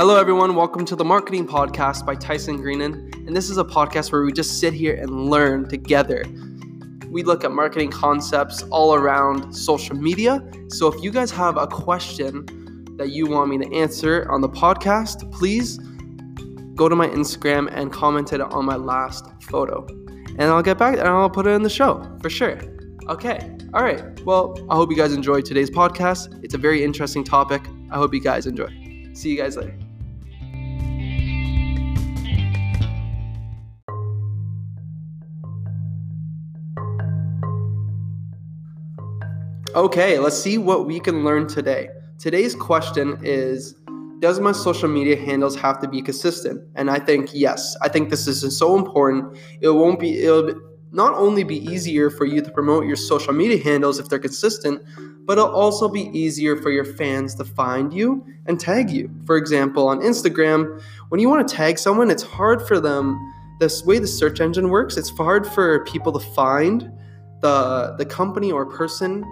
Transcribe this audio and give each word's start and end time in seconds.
Hello, 0.00 0.16
everyone. 0.16 0.56
Welcome 0.56 0.86
to 0.86 0.96
the 0.96 1.04
Marketing 1.04 1.46
Podcast 1.46 2.06
by 2.06 2.14
Tyson 2.14 2.56
Greenan. 2.56 3.10
And 3.26 3.36
this 3.36 3.50
is 3.50 3.58
a 3.58 3.64
podcast 3.64 4.10
where 4.10 4.22
we 4.22 4.32
just 4.32 4.58
sit 4.58 4.72
here 4.72 4.94
and 4.94 5.28
learn 5.28 5.68
together. 5.68 6.24
We 7.10 7.22
look 7.22 7.44
at 7.44 7.52
marketing 7.52 7.90
concepts 7.90 8.62
all 8.70 8.94
around 8.94 9.52
social 9.52 9.94
media. 9.94 10.42
So 10.68 10.86
if 10.86 11.04
you 11.04 11.10
guys 11.10 11.30
have 11.32 11.58
a 11.58 11.66
question 11.66 12.46
that 12.96 13.10
you 13.10 13.26
want 13.26 13.50
me 13.50 13.58
to 13.58 13.76
answer 13.76 14.26
on 14.30 14.40
the 14.40 14.48
podcast, 14.48 15.30
please 15.30 15.76
go 16.74 16.88
to 16.88 16.96
my 16.96 17.08
Instagram 17.08 17.68
and 17.70 17.92
comment 17.92 18.32
it 18.32 18.40
on 18.40 18.64
my 18.64 18.76
last 18.76 19.26
photo. 19.42 19.86
And 20.38 20.44
I'll 20.44 20.62
get 20.62 20.78
back 20.78 20.96
and 20.96 21.06
I'll 21.06 21.28
put 21.28 21.46
it 21.46 21.50
in 21.50 21.62
the 21.62 21.68
show 21.68 22.10
for 22.22 22.30
sure. 22.30 22.58
Okay. 23.10 23.54
All 23.74 23.82
right. 23.82 24.18
Well, 24.24 24.56
I 24.70 24.76
hope 24.76 24.90
you 24.90 24.96
guys 24.96 25.12
enjoyed 25.12 25.44
today's 25.44 25.70
podcast. 25.70 26.42
It's 26.42 26.54
a 26.54 26.58
very 26.58 26.84
interesting 26.84 27.22
topic. 27.22 27.60
I 27.90 27.96
hope 27.96 28.14
you 28.14 28.22
guys 28.22 28.46
enjoy. 28.46 28.74
See 29.12 29.28
you 29.28 29.36
guys 29.36 29.58
later. 29.58 29.76
Okay, 39.76 40.18
let's 40.18 40.36
see 40.36 40.58
what 40.58 40.88
we 40.88 40.98
can 40.98 41.22
learn 41.22 41.46
today. 41.46 41.90
Today's 42.18 42.56
question 42.56 43.16
is 43.22 43.76
Does 44.18 44.40
my 44.40 44.50
social 44.50 44.88
media 44.88 45.14
handles 45.14 45.54
have 45.54 45.78
to 45.78 45.88
be 45.88 46.02
consistent? 46.02 46.60
And 46.74 46.90
I 46.90 46.98
think 46.98 47.30
yes. 47.32 47.76
I 47.80 47.88
think 47.88 48.10
this 48.10 48.26
is 48.26 48.58
so 48.58 48.76
important. 48.76 49.38
It 49.60 49.68
won't 49.68 50.00
be, 50.00 50.24
it'll 50.24 50.60
not 50.90 51.14
only 51.14 51.44
be 51.44 51.58
easier 51.72 52.10
for 52.10 52.24
you 52.24 52.42
to 52.42 52.50
promote 52.50 52.84
your 52.84 52.96
social 52.96 53.32
media 53.32 53.62
handles 53.62 54.00
if 54.00 54.08
they're 54.08 54.18
consistent, 54.18 54.82
but 55.24 55.38
it'll 55.38 55.54
also 55.54 55.88
be 55.88 56.10
easier 56.18 56.56
for 56.56 56.72
your 56.72 56.84
fans 56.84 57.36
to 57.36 57.44
find 57.44 57.94
you 57.94 58.26
and 58.46 58.58
tag 58.58 58.90
you. 58.90 59.08
For 59.24 59.36
example, 59.36 59.86
on 59.86 60.00
Instagram, 60.00 60.82
when 61.10 61.20
you 61.20 61.28
want 61.28 61.46
to 61.46 61.54
tag 61.54 61.78
someone, 61.78 62.10
it's 62.10 62.24
hard 62.24 62.66
for 62.66 62.80
them. 62.80 63.16
This 63.60 63.84
way 63.84 64.00
the 64.00 64.08
search 64.08 64.40
engine 64.40 64.68
works, 64.68 64.96
it's 64.96 65.10
hard 65.10 65.46
for 65.46 65.84
people 65.84 66.10
to 66.10 66.26
find 66.34 66.90
the 67.40 67.94
the 67.96 68.04
company 68.04 68.52
or 68.52 68.66
person 68.66 69.24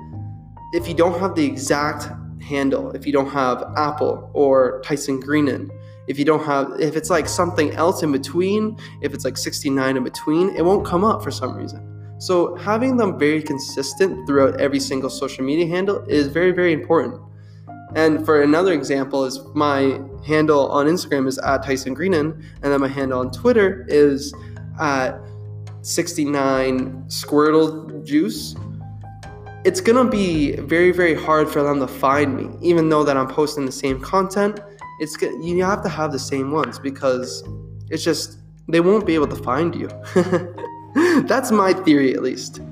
if 0.73 0.87
you 0.87 0.95
don't 0.95 1.19
have 1.21 1.35
the 1.35 1.45
exact 1.45 2.09
handle, 2.43 2.91
if 2.93 3.07
you 3.07 3.13
don't 3.13 3.31
have 3.31 3.73
Apple 3.77 4.31
or 4.35 4.81
Tyson 4.85 5.21
Greenan, 5.21 5.71
if 6.07 6.19
you 6.19 6.25
don't 6.25 6.45
have, 6.45 6.73
if 6.81 6.97
it's 6.97 7.11
like 7.11 7.29
something 7.29 7.73
else 7.73 8.03
in 8.03 8.13
between, 8.13 8.79
if 9.03 9.15
it's 9.15 9.25
like 9.25 9.37
69 9.37 9.97
in 9.97 10.05
between, 10.05 10.55
it 10.57 10.65
won't 10.65 10.87
come 10.87 11.05
up 11.05 11.23
for 11.23 11.31
some 11.31 11.55
reason. 11.55 11.85
So 12.19 12.57
having 12.57 12.97
them 12.97 13.19
very 13.19 13.43
consistent 13.43 14.27
throughout 14.27 14.61
every 14.61 14.81
single 14.81 15.11
social 15.11 15.45
media 15.45 15.67
handle 15.67 16.05
is 16.09 16.27
very, 16.27 16.51
very 16.51 16.73
important. 16.73 17.21
And 17.95 18.25
for 18.25 18.43
another 18.43 18.73
example, 18.73 19.25
is 19.25 19.41
my 19.55 20.01
handle 20.27 20.69
on 20.69 20.87
Instagram 20.87 21.27
is 21.27 21.39
at 21.39 21.63
Tyson 21.63 21.95
Greenan, 21.95 22.45
and 22.63 22.73
then 22.73 22.81
my 22.81 22.89
handle 22.89 23.21
on 23.21 23.31
Twitter 23.31 23.87
is 23.89 24.35
at 24.81 25.19
69 25.83 27.05
Squirtle 27.07 28.05
Juice 28.05 28.55
it's 29.69 29.83
gonna 29.83 30.09
be 30.09 30.53
very 30.57 30.93
very 30.93 31.15
hard 31.15 31.47
for 31.47 31.63
them 31.63 31.79
to 31.79 31.87
find 31.87 32.35
me. 32.35 32.49
Even 32.63 32.89
though 32.89 33.05
that 33.05 33.19
i'm 33.19 33.29
posting 33.29 33.67
the 33.67 33.73
same 33.85 34.01
content 34.01 34.61
it's 34.99 35.21
you 35.21 35.63
have 35.63 35.83
to 35.83 35.91
have 35.91 36.11
the 36.11 36.19
same 36.19 36.53
ones 36.53 36.79
because 36.79 37.45
it's 37.91 38.03
just 38.03 38.39
they 38.67 38.81
won't 38.81 39.05
be 39.05 39.15
able 39.15 39.27
to 39.27 39.37
find 39.37 39.75
you. 39.75 39.89
That's 41.27 41.51
my 41.51 41.75
theory 41.75 42.15
at 42.15 42.23
least. 42.23 42.63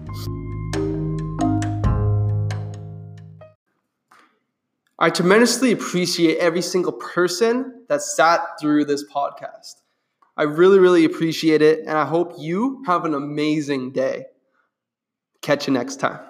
I 4.98 5.10
tremendously 5.10 5.72
appreciate 5.72 6.38
every 6.38 6.62
single 6.62 6.92
person 6.92 7.84
that 7.90 8.00
sat 8.00 8.40
through 8.58 8.86
this 8.86 9.04
podcast. 9.12 9.82
I 10.38 10.44
really 10.44 10.78
really 10.78 11.04
appreciate 11.04 11.60
it 11.60 11.80
and 11.80 11.98
i 11.98 12.06
hope 12.06 12.32
you 12.38 12.82
have 12.86 13.04
an 13.04 13.12
amazing 13.12 13.92
day. 13.92 14.24
Catch 15.42 15.66
you 15.66 15.74
next 15.74 15.96
time 15.96 16.20